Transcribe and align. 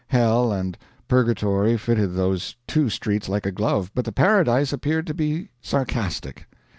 "Hell" 0.07 0.51
and 0.51 0.79
"Purgatory" 1.07 1.77
fitted 1.77 2.15
those 2.15 2.55
two 2.65 2.89
streets 2.89 3.29
like 3.29 3.45
a 3.45 3.51
glove, 3.51 3.91
but 3.93 4.03
the 4.03 4.11
"Paradise" 4.11 4.73
appeared 4.73 5.05
to 5.05 5.13
be 5.13 5.49
sarcastic. 5.61 6.47